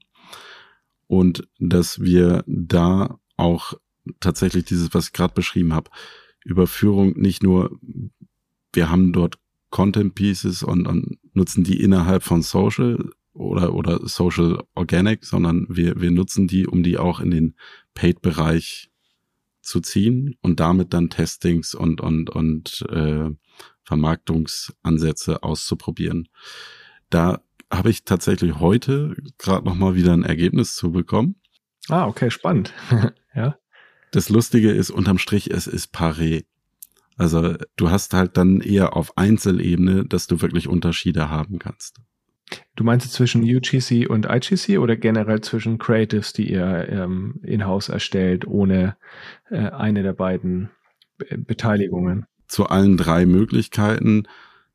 [1.11, 3.75] und dass wir da auch
[4.20, 5.90] tatsächlich dieses, was ich gerade beschrieben habe,
[6.44, 7.81] Überführung nicht nur,
[8.73, 9.37] wir haben dort
[9.70, 16.01] Content Pieces und, und nutzen die innerhalb von Social oder, oder Social Organic, sondern wir,
[16.01, 17.57] wir nutzen die, um die auch in den
[17.94, 18.92] Paid-Bereich
[19.62, 23.31] zu ziehen und damit dann Testings und, und, und äh,
[23.83, 26.29] Vermarktungsansätze auszuprobieren.
[27.09, 31.37] Da habe ich tatsächlich heute gerade noch mal wieder ein Ergebnis zu bekommen.
[31.88, 32.72] Ah, okay, spannend.
[33.35, 33.56] ja.
[34.12, 36.44] Das Lustige ist unterm Strich, es ist paré.
[37.16, 42.00] Also du hast halt dann eher auf Einzelebene, dass du wirklich Unterschiede haben kannst.
[42.74, 48.46] Du meinst zwischen UGC und IGC oder generell zwischen Creatives, die ihr ähm, in-house erstellt,
[48.46, 48.96] ohne
[49.50, 50.70] äh, eine der beiden
[51.18, 52.26] Be Beteiligungen?
[52.48, 54.26] Zu allen drei Möglichkeiten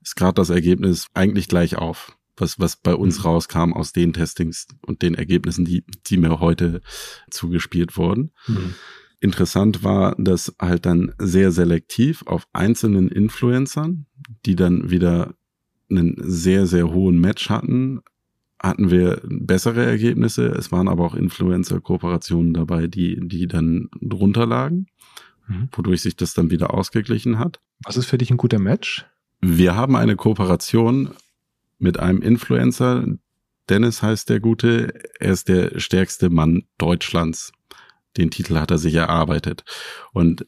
[0.01, 3.25] ist gerade das Ergebnis eigentlich gleich auf, was, was bei uns mhm.
[3.25, 6.81] rauskam aus den Testings und den Ergebnissen, die, die mir heute
[7.29, 8.31] zugespielt wurden.
[8.47, 8.75] Mhm.
[9.19, 14.05] Interessant war, dass halt dann sehr selektiv auf einzelnen Influencern,
[14.45, 15.33] die dann wieder
[15.89, 18.01] einen sehr, sehr hohen Match hatten,
[18.59, 20.47] hatten wir bessere Ergebnisse.
[20.47, 24.87] Es waren aber auch Influencer-Kooperationen dabei, die, die dann drunter lagen,
[25.47, 25.69] mhm.
[25.71, 27.59] wodurch sich das dann wieder ausgeglichen hat.
[27.83, 29.05] Was ist für dich ein guter Match?
[29.41, 31.11] Wir haben eine Kooperation
[31.77, 33.05] mit einem Influencer.
[33.69, 34.93] Dennis heißt der Gute.
[35.19, 37.51] Er ist der stärkste Mann Deutschlands.
[38.17, 39.63] Den Titel hat er sich erarbeitet.
[40.13, 40.45] Und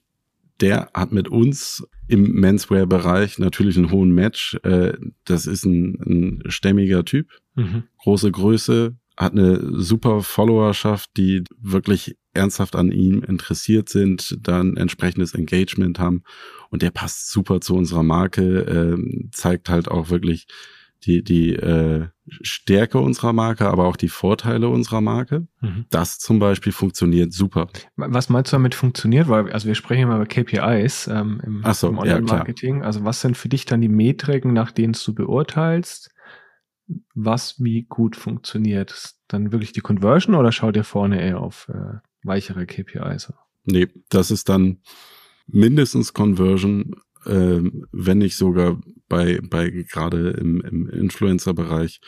[0.62, 4.58] der hat mit uns im Menswear-Bereich natürlich einen hohen Match.
[4.64, 4.94] Äh,
[5.26, 7.84] das ist ein, ein stämmiger Typ, mhm.
[8.00, 15.34] große Größe, hat eine super Followerschaft, die wirklich ernsthaft an ihm interessiert sind, dann entsprechendes
[15.34, 16.24] Engagement haben
[16.70, 20.46] und der passt super zu unserer Marke, äh, zeigt halt auch wirklich
[21.06, 25.48] die, die äh, Stärke unserer Marke, aber auch die Vorteile unserer Marke.
[25.62, 25.86] Mhm.
[25.90, 27.68] Das zum Beispiel funktioniert super.
[27.96, 29.30] Was meinst du damit funktioniert?
[29.30, 32.80] Weil, also wir sprechen immer über KPIs ähm, im, so, im Online-Marketing.
[32.80, 36.12] Ja, also was sind für dich dann die Metriken, nach denen du beurteilst,
[37.14, 38.92] was wie gut funktioniert?
[38.92, 43.32] Ist dann wirklich die Conversion oder schaut ihr vorne eher auf äh, weichere KPIs?
[43.66, 44.80] Nee, das ist dann
[45.48, 46.96] mindestens Conversion,
[47.28, 47.62] äh,
[47.92, 52.02] wenn nicht sogar bei, bei gerade im, im Influencer-Bereich,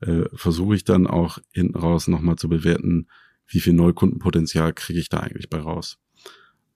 [0.00, 3.08] äh, versuche ich dann auch hinten raus nochmal zu bewerten,
[3.46, 5.98] wie viel Neukundenpotenzial kriege ich da eigentlich bei raus.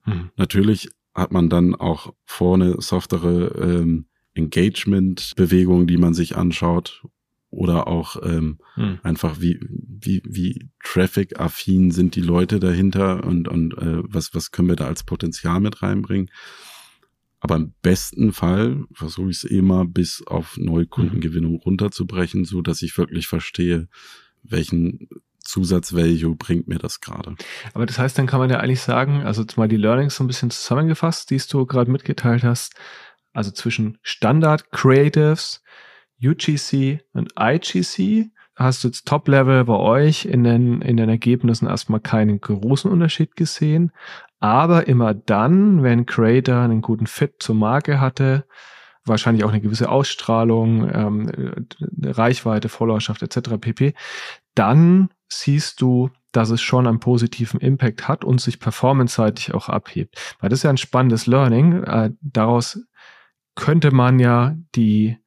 [0.04, 0.30] Mhm.
[0.36, 7.04] Natürlich hat man dann auch vorne softere ähm, Engagement-Bewegungen, die man sich anschaut
[7.50, 8.98] oder auch ähm, hm.
[9.02, 14.68] einfach wie wie wie Traffic-affin sind die Leute dahinter und und äh, was was können
[14.68, 16.30] wir da als Potenzial mit reinbringen.
[17.42, 22.96] Aber im besten Fall versuche ich es immer bis auf Neukundengewinnung runterzubrechen, so dass ich
[22.96, 23.88] wirklich verstehe,
[24.44, 25.08] welchen
[25.40, 27.34] Zusatzvalue bringt mir das gerade.
[27.74, 30.28] Aber das heißt, dann kann man ja eigentlich sagen, also mal die Learnings so ein
[30.28, 32.76] bisschen zusammengefasst, die du gerade mitgeteilt hast,
[33.32, 35.64] also zwischen Standard Creatives,
[36.22, 42.00] UGC und IGC hast du jetzt Top-Level bei euch in den, in den Ergebnissen erstmal
[42.00, 43.92] keinen großen Unterschied gesehen.
[44.40, 48.44] Aber immer dann, wenn Creator einen guten Fit zur Marke hatte,
[49.04, 51.66] wahrscheinlich auch eine gewisse Ausstrahlung, ähm,
[52.02, 53.58] Reichweite, Followerschaft etc.
[53.60, 53.94] pp.,
[54.54, 60.36] dann siehst du, dass es schon einen positiven Impact hat und sich performance-seitig auch abhebt.
[60.40, 61.82] Weil das ist ja ein spannendes Learning.
[61.84, 62.80] Äh, daraus
[63.54, 65.18] könnte man ja die,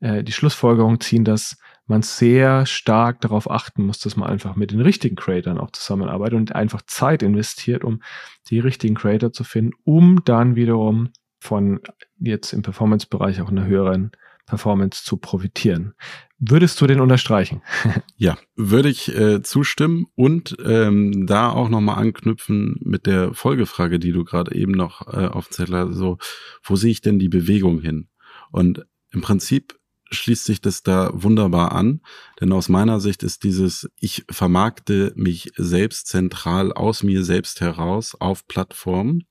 [0.00, 1.56] äh, die Schlussfolgerung ziehen, dass
[1.92, 6.38] man sehr stark darauf achten muss, dass man einfach mit den richtigen Creators auch zusammenarbeitet
[6.38, 8.02] und einfach Zeit investiert, um
[8.48, 11.80] die richtigen Creator zu finden, um dann wiederum von
[12.18, 14.10] jetzt im Performance-Bereich auch einer höheren
[14.46, 15.92] Performance zu profitieren.
[16.38, 17.62] Würdest du den unterstreichen?
[18.16, 24.12] ja, würde ich äh, zustimmen und ähm, da auch nochmal anknüpfen mit der Folgefrage, die
[24.12, 26.16] du gerade eben noch äh, auf Zettel hast, so,
[26.62, 28.08] wo sehe ich denn die Bewegung hin?
[28.50, 29.78] Und im Prinzip
[30.12, 32.00] schließt sich das da wunderbar an,
[32.40, 38.14] denn aus meiner Sicht ist dieses, ich vermarkte mich selbst zentral aus mir selbst heraus
[38.18, 39.24] auf Plattformen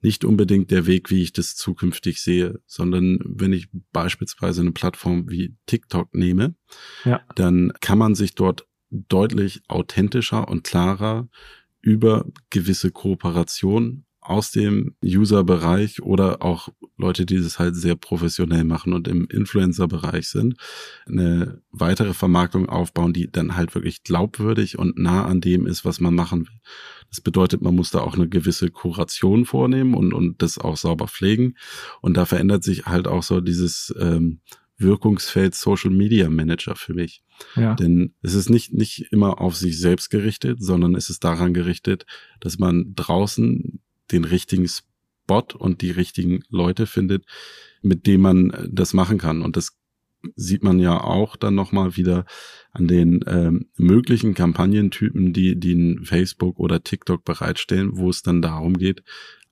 [0.00, 5.28] nicht unbedingt der Weg, wie ich das zukünftig sehe, sondern wenn ich beispielsweise eine Plattform
[5.28, 6.54] wie TikTok nehme,
[7.04, 7.20] ja.
[7.34, 11.28] dann kann man sich dort deutlich authentischer und klarer
[11.80, 18.92] über gewisse Kooperationen aus dem User-Bereich oder auch Leute, die das halt sehr professionell machen
[18.92, 20.56] und im Influencer-Bereich sind,
[21.06, 26.00] eine weitere Vermarktung aufbauen, die dann halt wirklich glaubwürdig und nah an dem ist, was
[26.00, 26.60] man machen will.
[27.08, 31.08] Das bedeutet, man muss da auch eine gewisse Kuration vornehmen und, und das auch sauber
[31.08, 31.54] pflegen.
[32.02, 34.40] Und da verändert sich halt auch so dieses ähm,
[34.76, 37.22] Wirkungsfeld Social Media Manager für mich.
[37.56, 37.74] Ja.
[37.74, 42.04] Denn es ist nicht, nicht immer auf sich selbst gerichtet, sondern es ist daran gerichtet,
[42.40, 43.80] dass man draußen
[44.12, 47.24] den richtigen Spot und die richtigen Leute findet,
[47.82, 49.42] mit denen man äh, das machen kann.
[49.42, 49.76] Und das
[50.34, 52.24] sieht man ja auch dann nochmal wieder
[52.72, 58.42] an den ähm, möglichen Kampagnentypen, die, die in Facebook oder TikTok bereitstellen, wo es dann
[58.42, 59.02] darum geht,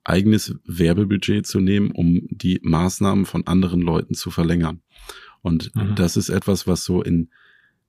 [0.05, 4.81] eigenes Werbebudget zu nehmen, um die Maßnahmen von anderen Leuten zu verlängern.
[5.43, 5.95] Und mhm.
[5.95, 7.31] das ist etwas, was so in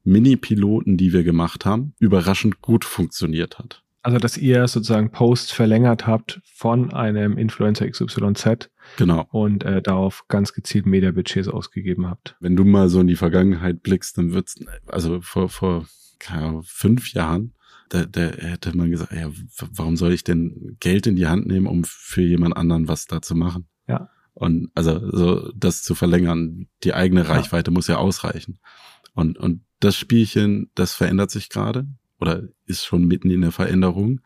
[0.04, 3.84] Mini-Piloten, die wir gemacht haben, überraschend gut funktioniert hat.
[4.08, 8.70] Also, dass ihr sozusagen Posts verlängert habt von einem Influencer XYZ.
[8.96, 9.28] Genau.
[9.32, 12.38] Und äh, darauf ganz gezielt Media-Budgets ausgegeben habt.
[12.40, 15.88] Wenn du mal so in die Vergangenheit blickst, dann wird's, also vor, vor
[16.20, 17.54] keine fünf Jahren,
[17.90, 19.30] da, da hätte man gesagt, ja,
[19.74, 23.22] warum soll ich denn Geld in die Hand nehmen, um für jemand anderen was da
[23.22, 23.68] zu machen?
[23.90, 24.10] Ja.
[24.34, 27.74] Und also so das zu verlängern, die eigene Reichweite ja.
[27.74, 28.60] muss ja ausreichen.
[29.16, 31.88] Und, und das Spielchen, das verändert sich gerade
[32.20, 34.22] oder ist schon mitten in der Veränderung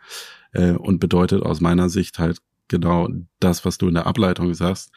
[0.53, 4.91] äh, und bedeutet aus meiner Sicht halt genau das, was du in der Ableitung sagst,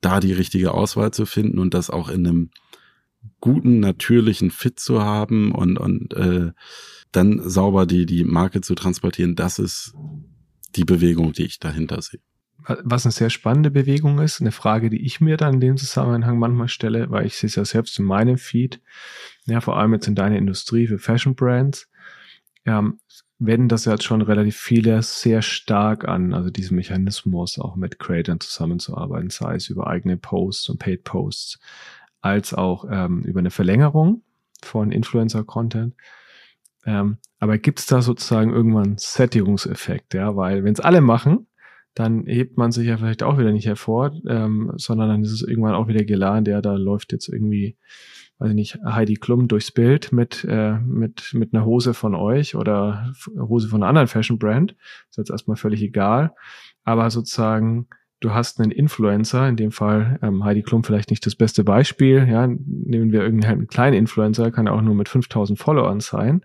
[0.00, 2.50] da die richtige Auswahl zu finden und das auch in einem
[3.40, 6.50] guten, natürlichen Fit zu haben und, und äh,
[7.12, 9.94] dann sauber die, die Marke zu transportieren, das ist
[10.74, 12.20] die Bewegung, die ich dahinter sehe.
[12.84, 16.38] Was eine sehr spannende Bewegung ist, eine Frage, die ich mir dann in dem Zusammenhang
[16.38, 18.80] manchmal stelle, weil ich sehe es ja selbst in meinem Feed,
[19.46, 21.88] ja, vor allem jetzt in deiner Industrie für Fashion Brands,
[22.64, 22.92] ja,
[23.38, 28.38] wenden das jetzt schon relativ viele sehr stark an, also diesen Mechanismus auch mit Creators
[28.40, 31.58] zusammenzuarbeiten, sei es über eigene Posts und Paid Posts,
[32.20, 34.22] als auch ähm, über eine Verlängerung
[34.62, 35.94] von Influencer-Content.
[36.84, 41.48] Ähm, aber gibt es da sozusagen irgendwann Sättigungseffekt, ja, weil wenn es alle machen,
[41.94, 45.42] dann hebt man sich ja vielleicht auch wieder nicht hervor, ähm, sondern dann ist es
[45.42, 47.76] irgendwann auch wieder geladen, der da läuft jetzt irgendwie
[48.38, 52.54] weiß ich nicht, Heidi Klum durchs Bild mit, äh, mit, mit einer Hose von euch
[52.54, 54.74] oder Hose von einer anderen Fashion Brand.
[55.10, 56.34] Ist jetzt erstmal völlig egal.
[56.84, 57.86] Aber sozusagen,
[58.20, 62.26] du hast einen Influencer, in dem Fall ähm, Heidi Klum vielleicht nicht das beste Beispiel,
[62.28, 66.44] ja, nehmen wir irgendeinen kleinen Influencer, kann auch nur mit 5000 Followern sein,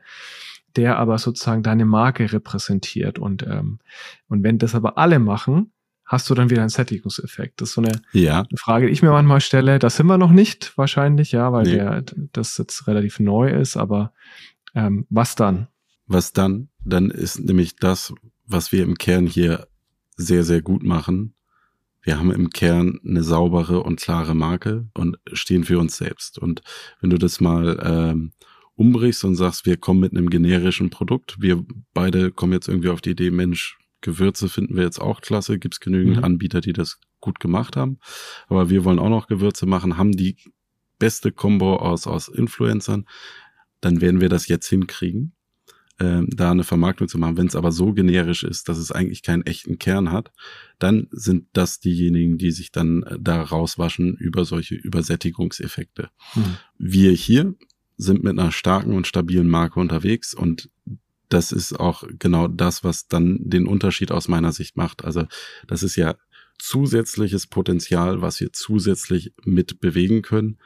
[0.75, 3.79] der aber sozusagen deine Marke repräsentiert und, ähm,
[4.27, 5.71] und wenn das aber alle machen,
[6.07, 7.61] hast du dann wieder einen Sättigungseffekt.
[7.61, 8.39] Das ist so eine, ja.
[8.39, 9.77] eine, Frage, die ich mir manchmal stelle.
[9.77, 11.71] Das sind wir noch nicht wahrscheinlich, ja, weil nee.
[11.71, 14.13] der, das jetzt relativ neu ist, aber
[14.73, 15.67] ähm, was dann?
[16.07, 16.69] Was dann?
[16.83, 18.13] Dann ist nämlich das,
[18.45, 19.67] was wir im Kern hier
[20.15, 21.35] sehr, sehr gut machen.
[22.01, 26.39] Wir haben im Kern eine saubere und klare Marke und stehen für uns selbst.
[26.39, 26.61] Und
[27.01, 28.31] wenn du das mal ähm,
[28.75, 33.01] umbrichst und sagst, wir kommen mit einem generischen Produkt, wir beide kommen jetzt irgendwie auf
[33.01, 35.59] die Idee, Mensch, Gewürze finden wir jetzt auch klasse.
[35.59, 36.23] Gibt es genügend mhm.
[36.23, 37.99] Anbieter, die das gut gemacht haben.
[38.47, 40.37] Aber wir wollen auch noch Gewürze machen, haben die
[40.99, 43.05] beste Combo aus, aus Influencern.
[43.81, 45.33] Dann werden wir das jetzt hinkriegen.
[45.99, 47.37] äh, da eine Vermarktung zu machen.
[47.37, 50.31] Wenn es aber so generisch ist, dass es eigentlich keinen echten Kern hat,
[50.79, 56.09] dann sind das diejenigen, die sich dann äh, da rauswaschen über solche Übersättigungseffekte.
[56.33, 56.57] Hm.
[56.77, 57.55] Wir hier
[57.97, 60.69] sind mit einer starken und stabilen Marke unterwegs und
[61.29, 65.03] das ist auch genau das, was dann den Unterschied aus meiner Sicht macht.
[65.03, 65.27] Also
[65.67, 66.15] das ist ja
[66.57, 70.57] zusätzliches Potenzial, was wir zusätzlich mit bewegen können.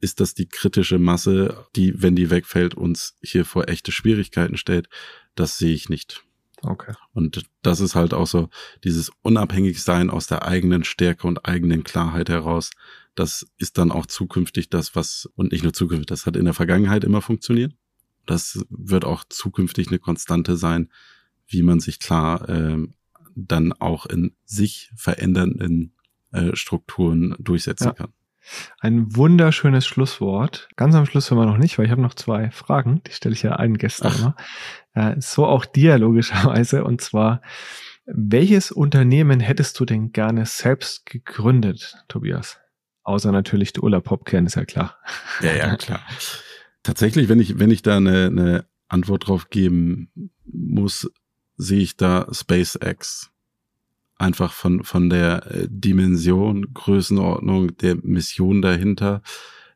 [0.00, 4.88] Ist das die kritische Masse, die, wenn die wegfällt, uns hier vor echte Schwierigkeiten stellt?
[5.34, 6.22] Das sehe ich nicht.
[6.62, 6.92] Okay.
[7.12, 8.48] Und das ist halt auch so
[8.84, 12.70] dieses Unabhängigsein aus der eigenen Stärke und eigenen Klarheit heraus.
[13.14, 16.54] Das ist dann auch zukünftig das, was, und nicht nur zukünftig, das hat in der
[16.54, 17.74] Vergangenheit immer funktioniert.
[18.30, 20.90] Das wird auch zukünftig eine Konstante sein,
[21.46, 22.86] wie man sich klar äh,
[23.34, 25.94] dann auch in sich verändernden
[26.32, 27.92] äh, Strukturen durchsetzen ja.
[27.92, 28.12] kann.
[28.80, 30.68] Ein wunderschönes Schlusswort.
[30.76, 33.34] Ganz am Schluss hören wir noch nicht, weil ich habe noch zwei Fragen, die stelle
[33.34, 34.36] ich ja allen Gästen immer.
[34.94, 36.84] Äh, so auch dir logischerweise.
[36.84, 37.42] Und zwar,
[38.06, 42.58] welches Unternehmen hättest du denn gerne selbst gegründet, Tobias?
[43.04, 44.98] Außer natürlich der Ulla Popkern, ist ja klar.
[45.40, 46.00] Ja, ja, klar.
[46.82, 50.10] Tatsächlich, wenn ich, wenn ich da eine, eine Antwort drauf geben
[50.44, 51.10] muss,
[51.56, 53.30] sehe ich da SpaceX.
[54.16, 59.22] Einfach von, von der äh, Dimension, Größenordnung, der Mission dahinter.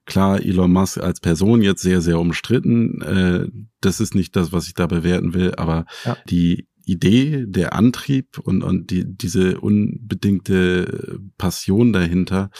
[0.04, 3.02] Klar, Elon Musk als Person jetzt sehr, sehr umstritten.
[3.02, 3.48] Äh,
[3.80, 6.16] das ist nicht das, was ich da bewerten will, aber ja.
[6.28, 12.50] die Idee, der Antrieb und, und die, diese unbedingte Passion dahinter,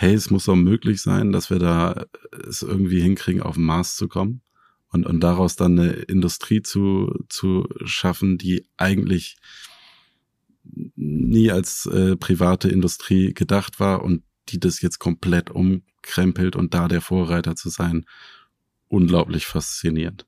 [0.00, 2.06] hey, es muss auch möglich sein, dass wir da
[2.48, 4.40] es irgendwie hinkriegen, auf den Mars zu kommen
[4.88, 9.36] und, und daraus dann eine Industrie zu, zu schaffen, die eigentlich
[10.64, 16.88] nie als äh, private Industrie gedacht war und die das jetzt komplett umkrempelt und da
[16.88, 18.06] der Vorreiter zu sein,
[18.88, 20.24] unglaublich faszinierend.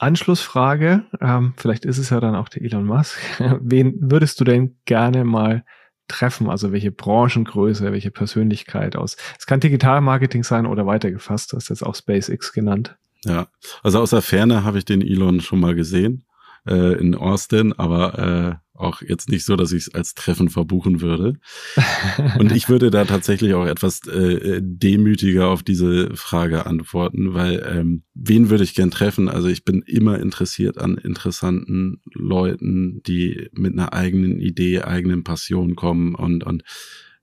[0.00, 3.20] Anschlussfrage, ähm, vielleicht ist es ja dann auch der Elon Musk.
[3.60, 5.64] Wen würdest du denn gerne mal
[6.08, 6.48] treffen?
[6.48, 9.16] Also welche Branchengröße, welche Persönlichkeit aus?
[9.38, 12.96] Es kann Digitalmarketing sein oder weitergefasst, du hast jetzt auch SpaceX genannt.
[13.24, 13.46] Ja,
[13.82, 16.24] also aus der Ferne habe ich den Elon schon mal gesehen
[16.66, 21.00] äh, in Austin, aber äh, auch jetzt nicht so, dass ich es als Treffen verbuchen
[21.00, 21.38] würde.
[22.38, 28.02] Und ich würde da tatsächlich auch etwas äh, demütiger auf diese Frage antworten, weil ähm,
[28.14, 29.28] wen würde ich gern treffen?
[29.28, 35.76] Also ich bin immer interessiert an interessanten Leuten, die mit einer eigenen Idee, eigenen Passion
[35.76, 36.64] kommen und, und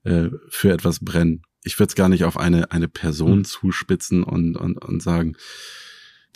[0.04, 1.42] äh, für etwas brennen.
[1.62, 3.44] Ich würde es gar nicht auf eine, eine Person mhm.
[3.44, 5.36] zuspitzen und, und, und sagen,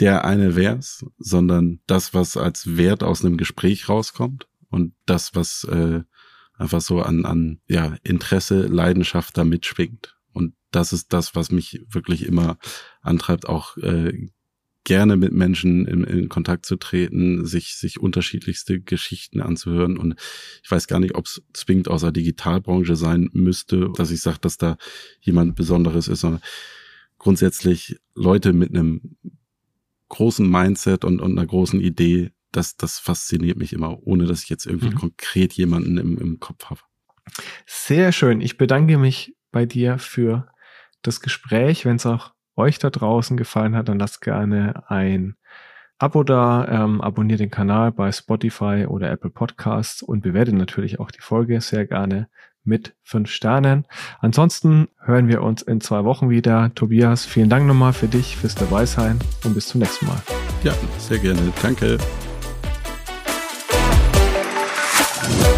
[0.00, 5.64] der eine wär's, sondern das, was als Wert aus einem Gespräch rauskommt und das, was
[5.64, 6.02] äh,
[6.56, 10.16] einfach so an, an ja, Interesse, Leidenschaft da mitschwingt.
[10.32, 12.58] Und das ist das, was mich wirklich immer
[13.00, 14.28] antreibt, auch äh,
[14.84, 19.96] gerne mit Menschen in, in Kontakt zu treten, sich, sich unterschiedlichste Geschichten anzuhören.
[19.96, 20.16] Und
[20.62, 24.38] ich weiß gar nicht, ob es zwingend aus der Digitalbranche sein müsste, dass ich sage,
[24.40, 24.76] dass da
[25.20, 26.42] jemand Besonderes ist, sondern
[27.18, 29.16] grundsätzlich Leute mit einem
[30.08, 34.48] großen Mindset und, und einer großen Idee, das, das fasziniert mich immer, ohne dass ich
[34.48, 34.96] jetzt irgendwie mhm.
[34.96, 36.80] konkret jemanden im, im Kopf habe.
[37.66, 38.40] Sehr schön.
[38.40, 40.48] Ich bedanke mich bei dir für
[41.02, 41.84] das Gespräch.
[41.84, 45.36] Wenn es auch euch da draußen gefallen hat, dann lasst gerne ein
[45.98, 51.10] Abo da, ähm, abonniert den Kanal bei Spotify oder Apple Podcasts und bewertet natürlich auch
[51.10, 52.28] die Folge sehr gerne
[52.64, 53.86] mit fünf Sternen.
[54.20, 56.74] Ansonsten hören wir uns in zwei Wochen wieder.
[56.74, 60.20] Tobias, vielen Dank nochmal für dich, fürs Dabeisein und bis zum nächsten Mal.
[60.62, 61.52] Ja, sehr gerne.
[61.62, 61.98] Danke.
[65.26, 65.53] Bye.